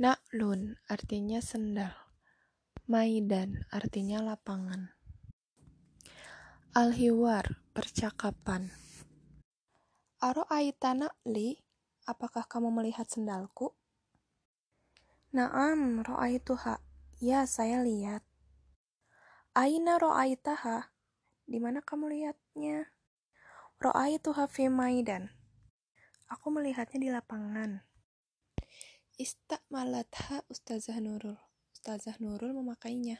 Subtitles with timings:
[0.00, 1.92] Na'lun artinya sendal.
[2.88, 4.96] Maidan artinya lapangan.
[6.72, 8.72] Al-hiwar, percakapan.
[10.24, 11.60] Aro aita na'li,
[12.08, 13.76] apakah kamu melihat sendalku?
[15.36, 16.80] Naam, ro'aituha.
[17.20, 18.24] Ya, saya lihat.
[19.52, 20.96] Aina ro'aitaha?
[21.44, 22.88] Di mana kamu lihatnya?
[23.76, 25.39] Ro'aituha fi maidan.
[26.30, 27.82] Aku melihatnya di lapangan.
[29.18, 31.34] Istakmalatha Ustazah Nurul.
[31.74, 33.18] Ustazah Nurul memakainya.